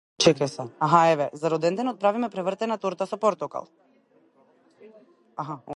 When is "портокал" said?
3.17-3.69